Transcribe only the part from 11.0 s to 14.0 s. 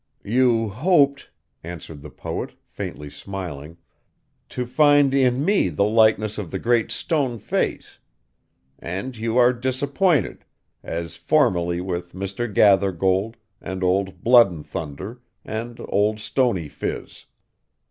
formerly with Mr. Gathergold, and